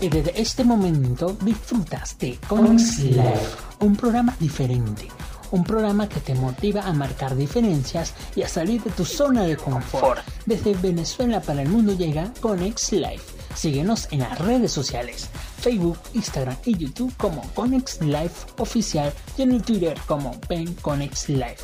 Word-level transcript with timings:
Y 0.00 0.08
desde 0.08 0.40
este 0.40 0.62
momento 0.62 1.36
disfrutas 1.42 2.16
de 2.18 2.38
Conex 2.46 3.00
Live, 3.00 3.40
un 3.80 3.96
programa 3.96 4.36
diferente. 4.38 5.08
Un 5.50 5.64
programa 5.64 6.08
que 6.08 6.20
te 6.20 6.34
motiva 6.34 6.82
a 6.82 6.92
marcar 6.92 7.34
diferencias 7.34 8.14
y 8.36 8.42
a 8.42 8.48
salir 8.48 8.80
de 8.82 8.90
tu 8.90 9.04
zona 9.04 9.42
de 9.42 9.56
confort. 9.56 10.20
Desde 10.46 10.74
Venezuela 10.74 11.40
para 11.40 11.62
el 11.62 11.68
mundo 11.68 11.94
llega 11.94 12.32
Conex 12.40 12.92
Live. 12.92 13.22
Síguenos 13.56 14.06
en 14.12 14.20
las 14.20 14.38
redes 14.38 14.70
sociales, 14.70 15.30
Facebook, 15.60 15.98
Instagram 16.14 16.56
y 16.64 16.76
YouTube 16.76 17.12
como 17.16 17.42
Conex 17.54 18.00
Live 18.00 18.30
Oficial 18.58 19.12
y 19.36 19.42
en 19.42 19.52
el 19.52 19.62
Twitter 19.62 19.98
como 20.06 20.38
Ben 20.48 20.74
Conex 20.74 21.28
Live. 21.28 21.56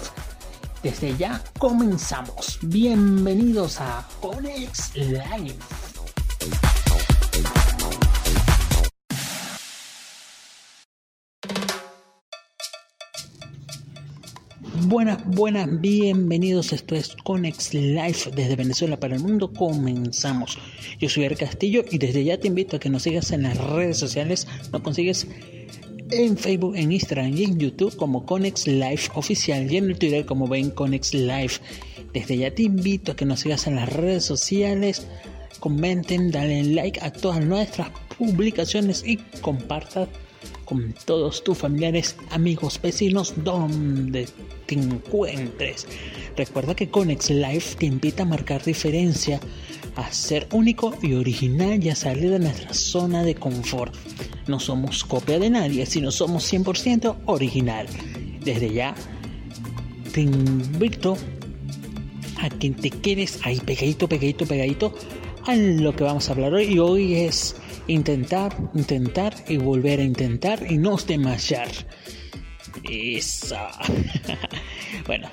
Desde 0.83 1.17
ya 1.17 1.41
comenzamos. 1.59 2.59
Bienvenidos 2.63 3.81
a 3.81 4.05
Conex 4.21 4.97
Live. 4.97 5.57
Buenas, 14.87 15.25
buenas, 15.25 15.81
bienvenidos. 15.81 16.75
Esto 16.75 16.95
es 16.95 17.17
Conex 17.25 17.73
Live 17.73 18.19
desde 18.37 18.55
Venezuela 18.55 19.01
para 19.01 19.17
el 19.17 19.23
mundo. 19.23 19.51
Comenzamos. 19.51 20.59
Yo 21.01 21.09
soy 21.09 21.25
Er 21.25 21.39
Castillo 21.39 21.87
y 21.91 21.97
desde 21.97 22.23
ya 22.23 22.39
te 22.39 22.49
invito 22.49 22.77
a 22.77 22.81
que 22.81 22.91
nos 22.91 23.05
sigas 23.05 23.31
en 23.31 23.45
las 23.45 23.57
redes 23.57 23.97
sociales. 23.97 24.47
Nos 24.73 24.83
consigues 24.83 25.27
en 26.11 26.37
Facebook, 26.37 26.77
en 26.77 26.93
Instagram 26.93 27.35
y 27.35 27.45
en 27.45 27.59
YouTube 27.59 27.97
como 27.97 28.27
Conex 28.27 28.67
Live 28.67 29.01
Oficial 29.15 29.73
y 29.73 29.79
en 29.79 29.85
el 29.85 29.99
Twitter 29.99 30.27
como 30.27 30.49
ven 30.49 30.71
Conex 30.71 31.15
Live. 31.15 31.53
Desde 32.13 32.37
ya 32.37 32.55
te 32.55 32.65
invito 32.65 33.13
a 33.13 33.17
que 33.17 33.25
nos 33.25 33.41
sigas 33.41 33.67
en 33.67 33.77
las 33.77 33.91
redes 33.91 34.27
sociales. 34.27 35.07
Comenten, 35.61 36.31
dale 36.31 36.63
like 36.63 37.01
a 37.01 37.11
todas 37.11 37.43
nuestras 37.43 37.89
publicaciones 38.19 39.03
y 39.07 39.17
compartan 39.41 40.09
con 40.65 40.95
todos 41.05 41.45
tus 41.45 41.59
familiares, 41.59 42.17
amigos, 42.31 42.81
vecinos, 42.83 43.35
donde 43.37 44.29
te 44.67 44.75
encuentres. 44.75 45.87
Recuerda 46.37 46.75
que 46.75 46.91
Conex 46.91 47.31
Life 47.31 47.77
te 47.77 47.87
invita 47.87 48.23
a 48.23 48.27
marcar 48.27 48.65
diferencia, 48.65 49.41
a 49.97 50.11
ser 50.13 50.49
único 50.53 50.95
y 51.03 51.15
original 51.15 51.83
y 51.85 51.91
a 51.91 51.95
salir 51.95 52.31
de 52.31 52.39
nuestra 52.39 52.75
zona 52.75 53.23
de 53.23 53.35
confort. 53.35 53.95
No 54.47 54.59
somos 54.61 55.05
copia 55.05 55.39
de 55.39 55.51
nadie, 55.51 55.87
sino 55.87 56.11
somos 56.11 56.53
100% 56.53 57.17
original. 57.27 57.87
Desde 58.45 58.73
ya 58.73 58.95
te 60.13 60.23
invito 60.23 61.17
a 62.39 62.49
que 62.51 62.71
te 62.71 62.91
quedes 62.91 63.41
ahí 63.43 63.61
pegadito, 63.61 64.09
pegadito, 64.09 64.47
pegadito 64.47 64.95
a 65.47 65.57
lo 65.57 65.95
que 65.95 66.05
vamos 66.05 66.29
a 66.29 66.33
hablar 66.33 66.53
hoy. 66.55 66.65
Y 66.75 66.79
hoy 66.79 67.15
es 67.15 67.57
intentar, 67.87 68.57
intentar 68.75 69.35
y 69.49 69.57
volver 69.57 70.01
a 70.01 70.05
intentar 70.05 70.71
y 70.71 70.79
no 70.79 70.97
desmayar. 70.97 71.69
Esa. 72.89 73.71
bueno, 75.07 75.29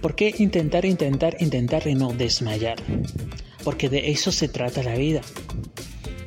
¿por 0.00 0.14
qué 0.14 0.34
intentar, 0.38 0.84
intentar, 0.84 1.36
intentar 1.40 1.86
y 1.86 1.94
no 1.94 2.12
desmayar? 2.12 2.76
Porque 3.62 3.88
de 3.88 4.10
eso 4.10 4.32
se 4.32 4.48
trata 4.48 4.82
la 4.82 4.96
vida. 4.96 5.20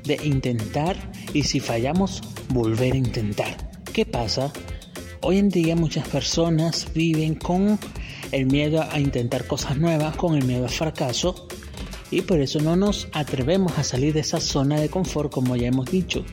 De 0.03 0.19
intentar 0.23 1.11
y 1.33 1.43
si 1.43 1.59
fallamos, 1.59 2.21
volver 2.49 2.93
a 2.93 2.97
intentar. 2.97 3.71
¿Qué 3.93 4.05
pasa? 4.05 4.53
Hoy 5.21 5.39
en 5.39 5.49
día 5.49 5.75
muchas 5.75 6.07
personas 6.07 6.87
viven 6.93 7.35
con 7.35 7.79
el 8.31 8.45
miedo 8.45 8.85
a 8.89 8.99
intentar 8.99 9.45
cosas 9.45 9.77
nuevas, 9.77 10.15
con 10.15 10.35
el 10.35 10.45
miedo 10.45 10.65
al 10.65 10.71
fracaso 10.71 11.47
y 12.11 12.21
por 12.21 12.39
eso 12.39 12.59
no 12.59 12.75
nos 12.75 13.07
atrevemos 13.11 13.77
a 13.77 13.83
salir 13.83 14.13
de 14.13 14.21
esa 14.21 14.39
zona 14.39 14.79
de 14.79 14.89
confort 14.89 15.31
como 15.31 15.55
ya 15.55 15.67
hemos 15.67 15.91
dicho. 15.91 16.23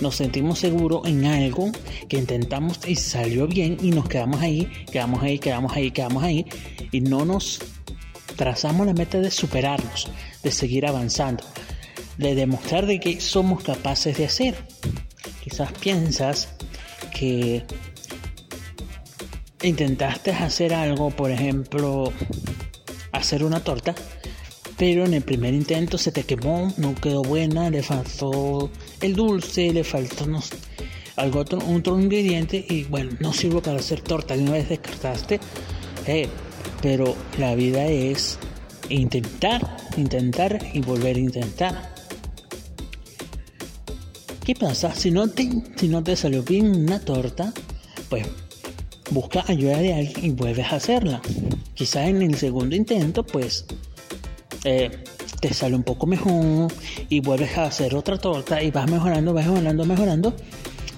Nos 0.00 0.16
sentimos 0.16 0.60
seguros 0.60 1.06
en 1.06 1.24
algo 1.24 1.72
que 2.08 2.18
intentamos 2.18 2.78
y 2.86 2.94
salió 2.94 3.48
bien 3.48 3.78
y 3.82 3.90
nos 3.90 4.08
quedamos 4.08 4.40
ahí, 4.40 4.70
quedamos 4.92 5.22
ahí, 5.22 5.38
quedamos 5.38 5.72
ahí, 5.72 5.90
quedamos 5.90 6.22
ahí 6.22 6.46
y 6.92 7.00
no 7.00 7.24
nos 7.24 7.60
trazamos 8.36 8.86
la 8.86 8.92
meta 8.92 9.18
de 9.18 9.30
superarnos, 9.30 10.08
de 10.44 10.52
seguir 10.52 10.86
avanzando, 10.86 11.42
de 12.16 12.36
demostrar 12.36 12.86
de 12.86 13.00
que 13.00 13.20
somos 13.20 13.64
capaces 13.64 14.16
de 14.16 14.26
hacer. 14.26 14.54
Quizás 15.42 15.72
piensas 15.72 16.48
que 17.12 17.64
intentaste 19.62 20.30
hacer 20.30 20.72
algo, 20.72 21.10
por 21.10 21.32
ejemplo, 21.32 22.12
hacer 23.10 23.42
una 23.42 23.60
torta 23.60 23.96
pero 24.78 25.04
en 25.04 25.14
el 25.14 25.22
primer 25.22 25.54
intento 25.54 25.98
se 25.98 26.12
te 26.12 26.22
quemó, 26.22 26.72
no 26.76 26.94
quedó 26.94 27.22
buena, 27.22 27.68
le 27.68 27.82
faltó 27.82 28.70
el 29.00 29.14
dulce, 29.14 29.72
le 29.72 29.82
faltó 29.82 30.24
algo 31.16 31.40
otro, 31.40 31.58
otro 31.58 32.00
ingrediente 32.00 32.64
y 32.68 32.84
bueno, 32.84 33.10
no 33.18 33.32
sirve 33.32 33.60
para 33.60 33.78
hacer 33.78 34.00
torta, 34.00 34.34
una 34.34 34.52
vez 34.52 34.68
descartaste, 34.68 35.40
eh, 36.06 36.28
pero 36.80 37.16
la 37.38 37.56
vida 37.56 37.86
es 37.86 38.38
intentar, 38.88 39.76
intentar 39.96 40.58
y 40.72 40.80
volver 40.80 41.16
a 41.16 41.20
intentar. 41.20 41.94
¿Qué 44.44 44.54
pasa? 44.54 44.94
Si 44.94 45.10
no 45.10 45.28
te, 45.28 45.50
si 45.76 45.88
no 45.88 46.04
te 46.04 46.14
salió 46.14 46.44
bien 46.44 46.70
una 46.70 47.00
torta, 47.00 47.52
pues 48.08 48.26
busca 49.10 49.44
ayuda 49.48 49.78
de 49.78 49.92
alguien 49.92 50.24
y 50.24 50.30
vuelves 50.30 50.66
a 50.72 50.76
hacerla. 50.76 51.20
Quizás 51.74 52.08
en 52.08 52.22
el 52.22 52.36
segundo 52.36 52.76
intento, 52.76 53.26
pues 53.26 53.66
eh, 54.64 55.04
te 55.40 55.54
sale 55.54 55.76
un 55.76 55.82
poco 55.82 56.06
mejor 56.06 56.72
y 57.08 57.20
vuelves 57.20 57.56
a 57.58 57.64
hacer 57.64 57.94
otra 57.94 58.18
torta 58.18 58.62
y 58.62 58.70
vas 58.70 58.90
mejorando, 58.90 59.32
vas 59.32 59.46
mejorando, 59.46 59.84
mejorando 59.84 60.34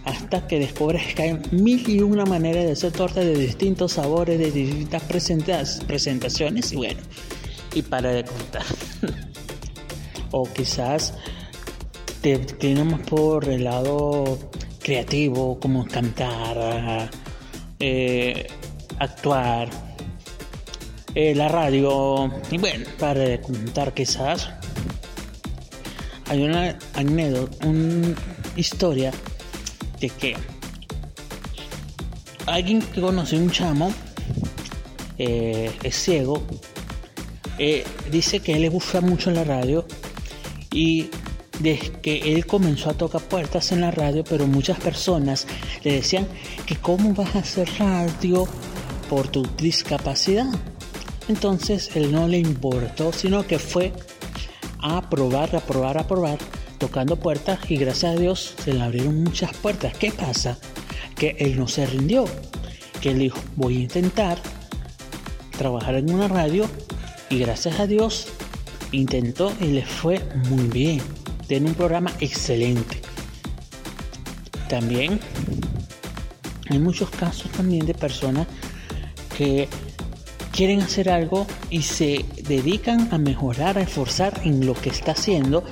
hasta 0.04 0.46
que 0.46 0.58
descubres 0.58 1.14
que 1.14 1.22
hay 1.22 1.38
mil 1.50 1.88
y 1.88 2.00
una 2.00 2.24
maneras 2.24 2.64
de 2.64 2.72
hacer 2.72 2.92
torta 2.92 3.20
de 3.20 3.36
distintos 3.36 3.92
sabores, 3.92 4.38
de 4.38 4.50
distintas 4.50 5.02
presentaciones 5.86 6.72
y 6.72 6.76
bueno, 6.76 7.00
y 7.74 7.82
para 7.82 8.10
de 8.10 8.24
contar. 8.24 8.64
o 10.30 10.44
quizás 10.44 11.14
te 12.22 12.30
inclinamos 12.30 13.00
por 13.00 13.48
el 13.48 13.64
lado 13.64 14.38
creativo, 14.82 15.58
como 15.60 15.86
cantar, 15.86 17.10
eh, 17.78 18.46
actuar 18.98 19.89
eh, 21.14 21.34
la 21.34 21.48
radio. 21.48 22.30
Y 22.50 22.58
bueno, 22.58 22.86
para 22.98 23.40
contar 23.40 23.92
quizás, 23.94 24.50
hay 26.28 26.42
una 26.42 26.78
anécdota, 26.94 27.66
una 27.66 28.14
historia 28.56 29.12
de 30.00 30.08
que 30.08 30.36
alguien 32.46 32.80
que 32.80 33.00
conoce 33.00 33.36
un 33.36 33.50
chamo, 33.50 33.92
eh, 35.18 35.70
es 35.82 35.96
ciego, 35.96 36.42
eh, 37.58 37.84
dice 38.10 38.40
que 38.40 38.54
él 38.54 38.62
le 38.62 38.68
gusta 38.68 39.00
mucho 39.00 39.30
la 39.30 39.44
radio 39.44 39.86
y 40.72 41.10
desde 41.58 41.92
que 42.00 42.32
él 42.32 42.46
comenzó 42.46 42.90
a 42.90 42.94
tocar 42.94 43.20
puertas 43.20 43.72
en 43.72 43.82
la 43.82 43.90
radio, 43.90 44.24
pero 44.24 44.46
muchas 44.46 44.78
personas 44.78 45.46
le 45.84 45.92
decían 45.92 46.26
que 46.64 46.76
cómo 46.76 47.12
vas 47.12 47.36
a 47.36 47.40
hacer 47.40 47.68
radio 47.78 48.48
por 49.08 49.28
tu 49.28 49.46
discapacidad. 49.58 50.46
Entonces 51.28 51.90
él 51.94 52.12
no 52.12 52.28
le 52.28 52.38
importó, 52.38 53.12
sino 53.12 53.46
que 53.46 53.58
fue 53.58 53.92
a 54.82 55.08
probar, 55.08 55.54
a 55.54 55.60
probar, 55.60 55.98
a 55.98 56.06
probar, 56.06 56.38
tocando 56.78 57.16
puertas 57.16 57.58
y 57.70 57.76
gracias 57.76 58.16
a 58.16 58.18
Dios 58.18 58.54
se 58.62 58.72
le 58.72 58.82
abrieron 58.82 59.22
muchas 59.22 59.54
puertas. 59.56 59.96
¿Qué 59.96 60.10
pasa? 60.10 60.58
Que 61.14 61.36
él 61.38 61.58
no 61.58 61.68
se 61.68 61.86
rindió, 61.86 62.24
que 63.00 63.10
él 63.10 63.18
dijo, 63.18 63.38
voy 63.56 63.76
a 63.76 63.80
intentar 63.80 64.38
trabajar 65.56 65.94
en 65.96 66.12
una 66.12 66.26
radio 66.26 66.66
y 67.28 67.38
gracias 67.38 67.78
a 67.80 67.86
Dios 67.86 68.28
intentó 68.92 69.52
y 69.60 69.66
le 69.66 69.84
fue 69.84 70.20
muy 70.48 70.64
bien. 70.68 71.00
Tiene 71.46 71.68
un 71.68 71.74
programa 71.74 72.12
excelente. 72.20 73.00
También 74.68 75.20
hay 76.70 76.78
muchos 76.78 77.10
casos 77.10 77.50
también 77.52 77.84
de 77.86 77.94
personas 77.94 78.46
que 79.36 79.68
quieren 80.60 80.82
hacer 80.82 81.08
algo 81.08 81.46
y 81.70 81.80
se 81.80 82.22
dedican 82.46 83.08
a 83.12 83.16
mejorar, 83.16 83.78
a 83.78 83.80
esforzar 83.80 84.42
en 84.44 84.66
lo 84.66 84.74
que 84.74 84.90
está 84.90 85.12
haciendo 85.12 85.64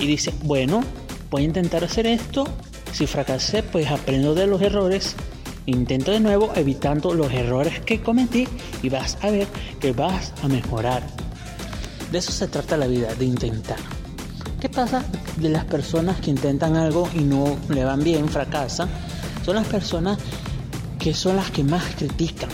y 0.00 0.08
dicen, 0.08 0.34
bueno, 0.42 0.82
voy 1.30 1.42
a 1.42 1.44
intentar 1.44 1.84
hacer 1.84 2.04
esto, 2.08 2.44
si 2.92 3.06
fracasé, 3.06 3.62
pues 3.62 3.88
aprendo 3.92 4.34
de 4.34 4.48
los 4.48 4.60
errores, 4.60 5.14
intento 5.66 6.10
de 6.10 6.18
nuevo 6.18 6.50
evitando 6.56 7.14
los 7.14 7.32
errores 7.32 7.78
que 7.78 8.00
cometí 8.02 8.48
y 8.82 8.88
vas 8.88 9.18
a 9.22 9.30
ver 9.30 9.46
que 9.78 9.92
vas 9.92 10.32
a 10.42 10.48
mejorar. 10.48 11.04
De 12.10 12.18
eso 12.18 12.32
se 12.32 12.48
trata 12.48 12.76
la 12.76 12.88
vida, 12.88 13.14
de 13.14 13.26
intentar. 13.26 13.78
¿Qué 14.60 14.68
pasa 14.68 15.04
de 15.36 15.48
las 15.48 15.64
personas 15.64 16.20
que 16.20 16.30
intentan 16.30 16.74
algo 16.74 17.08
y 17.14 17.20
no 17.20 17.56
le 17.68 17.84
van 17.84 18.02
bien, 18.02 18.28
fracasan? 18.28 18.88
Son 19.44 19.54
las 19.54 19.68
personas 19.68 20.18
que 20.98 21.14
son 21.14 21.36
las 21.36 21.52
que 21.52 21.62
más 21.62 21.84
critican, 21.94 22.50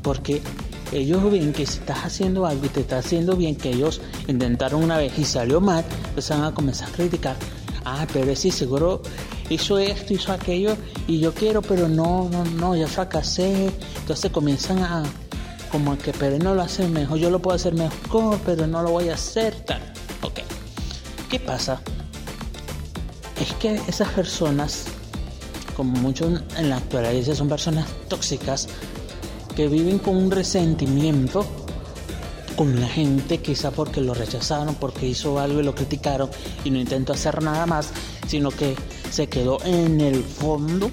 porque 0.00 0.40
ellos 0.92 1.30
ven 1.30 1.52
que 1.52 1.66
si 1.66 1.78
estás 1.78 2.04
haciendo 2.04 2.46
algo 2.46 2.66
y 2.66 2.68
te 2.68 2.80
está 2.80 2.98
haciendo 2.98 3.36
bien, 3.36 3.56
que 3.56 3.70
ellos 3.70 4.00
intentaron 4.26 4.82
una 4.82 4.96
vez 4.98 5.18
y 5.18 5.24
salió 5.24 5.60
mal, 5.60 5.84
pues 6.14 6.28
van 6.30 6.44
a 6.44 6.54
comenzar 6.54 6.88
a 6.88 6.92
criticar. 6.92 7.36
ah, 7.84 8.06
pero 8.12 8.34
sí, 8.36 8.50
seguro 8.50 9.02
hizo 9.48 9.78
esto, 9.78 10.14
hizo 10.14 10.32
aquello, 10.32 10.76
y 11.06 11.18
yo 11.20 11.34
quiero, 11.34 11.60
pero 11.62 11.88
no, 11.88 12.28
no, 12.30 12.44
no, 12.44 12.76
ya 12.76 12.86
fracasé. 12.86 13.70
Entonces 14.00 14.30
comienzan 14.30 14.78
a, 14.78 15.02
como 15.70 15.96
que, 15.98 16.12
pero 16.12 16.38
no 16.38 16.54
lo 16.54 16.62
hace 16.62 16.86
mejor, 16.88 17.18
yo 17.18 17.30
lo 17.30 17.40
puedo 17.40 17.56
hacer 17.56 17.74
mejor, 17.74 18.38
pero 18.44 18.66
no 18.66 18.82
lo 18.82 18.90
voy 18.90 19.08
a 19.08 19.14
hacer, 19.14 19.54
tal. 19.66 19.80
Ok. 20.22 20.40
¿Qué 21.28 21.38
pasa? 21.38 21.80
Es 23.40 23.52
que 23.54 23.80
esas 23.86 24.08
personas, 24.08 24.84
como 25.76 25.92
muchos 26.00 26.42
en 26.56 26.68
la 26.68 26.76
actualidad 26.76 27.34
son 27.34 27.48
personas 27.48 27.86
tóxicas, 28.08 28.68
viven 29.68 29.98
con 29.98 30.16
un 30.16 30.30
resentimiento 30.30 31.44
con 32.56 32.78
la 32.78 32.88
gente, 32.88 33.38
quizá 33.38 33.70
porque 33.70 34.00
lo 34.00 34.12
rechazaron, 34.12 34.74
porque 34.74 35.06
hizo 35.06 35.38
algo 35.38 35.60
y 35.60 35.62
lo 35.62 35.74
criticaron 35.74 36.28
y 36.62 36.70
no 36.70 36.78
intentó 36.78 37.14
hacer 37.14 37.42
nada 37.42 37.64
más, 37.64 37.90
sino 38.26 38.50
que 38.50 38.76
se 39.10 39.28
quedó 39.28 39.64
en 39.64 40.00
el 40.00 40.22
fondo, 40.22 40.90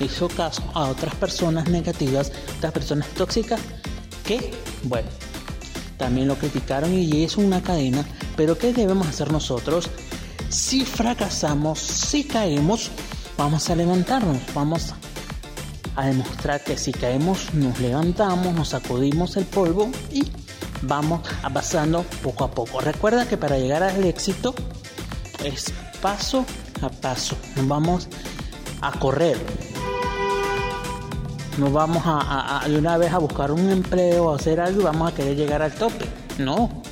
hizo 0.00 0.28
caso 0.28 0.62
a 0.74 0.88
otras 0.88 1.14
personas 1.14 1.68
negativas, 1.68 2.32
otras 2.56 2.72
personas 2.72 3.06
tóxicas, 3.08 3.60
que, 4.24 4.50
bueno, 4.82 5.08
también 5.96 6.28
lo 6.28 6.36
criticaron 6.36 6.92
y 6.92 7.22
es 7.22 7.36
una 7.36 7.62
cadena, 7.62 8.04
pero 8.36 8.58
¿qué 8.58 8.72
debemos 8.72 9.06
hacer 9.06 9.30
nosotros? 9.30 9.88
Si 10.48 10.84
fracasamos, 10.84 11.78
si 11.78 12.24
caemos, 12.24 12.90
vamos 13.36 13.70
a 13.70 13.76
levantarnos, 13.76 14.38
vamos 14.54 14.90
a 14.90 15.07
demostrar 16.06 16.62
que 16.62 16.76
si 16.76 16.92
caemos 16.92 17.52
nos 17.54 17.78
levantamos, 17.80 18.54
nos 18.54 18.68
sacudimos 18.68 19.36
el 19.36 19.44
polvo 19.44 19.90
y 20.12 20.30
vamos 20.82 21.20
avanzando 21.42 22.04
poco 22.22 22.44
a 22.44 22.50
poco. 22.50 22.80
Recuerda 22.80 23.26
que 23.28 23.36
para 23.36 23.58
llegar 23.58 23.82
al 23.82 24.04
éxito 24.04 24.54
es 25.44 25.72
paso 26.00 26.44
a 26.82 26.88
paso. 26.88 27.36
Nos 27.56 27.68
vamos 27.68 28.08
a 28.80 28.92
correr. 28.98 29.38
No 31.58 31.72
vamos 31.72 32.02
a, 32.06 32.62
de 32.68 32.78
una 32.78 32.96
vez 32.98 33.12
a 33.12 33.18
buscar 33.18 33.50
un 33.50 33.68
empleo, 33.68 34.32
a 34.32 34.36
hacer 34.36 34.60
algo 34.60 34.80
y 34.80 34.84
vamos 34.84 35.10
a 35.10 35.14
querer 35.14 35.36
llegar 35.36 35.62
al 35.62 35.72
tope. 35.72 36.04
No. 36.38 36.82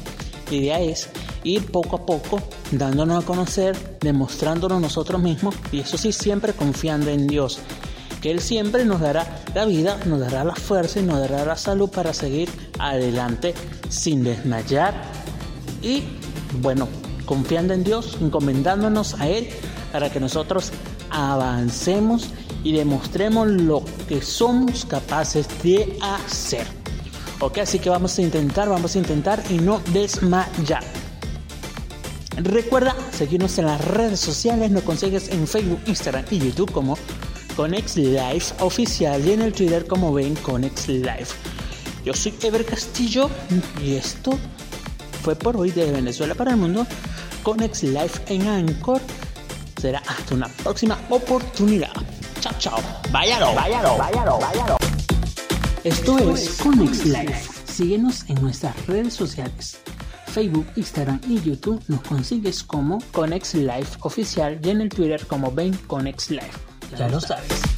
La 0.51 0.57
idea 0.57 0.81
es 0.81 1.09
ir 1.45 1.71
poco 1.71 1.97
a 1.97 2.07
poco, 2.07 2.43
dándonos 2.73 3.23
a 3.23 3.27
conocer, 3.27 3.99
demostrándonos 4.01 4.81
nosotros 4.81 5.23
mismos 5.23 5.55
y 5.71 5.81
eso 5.81 5.97
sí, 5.97 6.13
siempre 6.13 6.53
confiando 6.53 7.11
en 7.11 7.29
Dios. 7.29 7.61
Él 8.31 8.41
siempre 8.41 8.85
nos 8.85 9.01
dará 9.01 9.43
la 9.55 9.65
vida, 9.65 9.99
nos 10.07 10.21
dará 10.21 10.45
la 10.45 10.55
fuerza 10.55 11.01
y 11.01 11.03
nos 11.03 11.21
dará 11.21 11.45
la 11.45 11.57
salud 11.57 11.89
para 11.89 12.13
seguir 12.13 12.49
adelante 12.79 13.55
sin 13.89 14.25
desmayar. 14.25 14.95
Y 15.83 16.03
bueno, 16.61 16.89
confiando 17.25 17.75
en 17.75 17.85
Dios, 17.85 18.19
encomendándonos 18.21 19.21
a 19.21 19.29
Él 19.29 19.49
para 19.93 20.11
que 20.11 20.21
nosotros 20.21 20.73
avancemos 21.11 22.29
y 22.65 22.73
demostremos 22.73 23.49
lo 23.49 23.83
que 24.09 24.21
somos 24.23 24.85
capaces 24.85 25.47
de 25.63 25.99
hacer. 26.03 26.67
Ok, 27.41 27.59
así 27.59 27.79
que 27.79 27.91
vamos 27.91 28.19
a 28.19 28.23
intentar, 28.23 28.69
vamos 28.69 28.95
a 28.95 28.99
intentar 28.99 29.43
y 29.51 29.59
no 29.59 29.81
desmayar. 29.93 30.83
Recuerda 32.37 32.95
seguirnos 33.13 33.59
en 33.59 33.67
las 33.67 33.83
redes 33.83 34.21
sociales, 34.21 34.71
nos 34.71 34.83
consigues 34.83 35.29
en 35.29 35.47
Facebook, 35.47 35.81
Instagram 35.87 36.25
y 36.31 36.39
YouTube 36.39 36.71
como 36.71 36.99
Conex 37.57 37.97
Life 37.97 38.55
Oficial 38.61 39.27
y 39.27 39.33
en 39.33 39.41
el 39.41 39.53
Twitter 39.55 39.87
como 39.87 40.13
ven 40.13 40.35
Conex 40.37 40.89
Life. 40.89 41.35
Yo 42.05 42.13
soy 42.13 42.35
Ever 42.43 42.67
Castillo 42.67 43.31
y 43.83 43.95
esto 43.95 44.39
fue 45.23 45.35
por 45.35 45.57
hoy 45.57 45.71
de 45.71 45.91
Venezuela 45.91 46.35
para 46.35 46.51
el 46.51 46.59
mundo. 46.59 46.87
Conex 47.43 47.83
Life 47.83 48.23
en 48.29 48.47
Anchor. 48.47 49.01
Será 49.81 50.01
hasta 50.07 50.35
una 50.35 50.49
próxima 50.49 50.99
oportunidad. 51.09 51.93
Chao, 52.41 52.53
chao. 52.59 52.79
Váyalo, 53.11 53.55
váyalo, 53.55 53.97
váyalo, 53.97 54.39
váyalo. 54.39 54.77
Esto 55.83 56.19
es 56.19 56.61
Conex 56.63 57.07
Life. 57.07 57.73
Síguenos 57.73 58.29
en 58.29 58.41
nuestras 58.43 58.87
redes 58.87 59.15
sociales. 59.15 59.79
Facebook, 60.27 60.67
Instagram 60.77 61.21
y 61.27 61.41
YouTube 61.41 61.83
nos 61.89 62.03
consigues 62.03 62.63
como 62.63 62.99
Conex 63.13 63.55
Life 63.55 63.97
Oficial 64.01 64.61
y 64.63 64.69
en 64.69 64.83
el 64.83 64.91
Twitter 64.91 65.27
como 65.27 65.51
Ben 65.51 65.75
Conex 65.87 66.31
Ya 66.95 67.09
lo 67.09 67.21
sabes. 67.21 67.76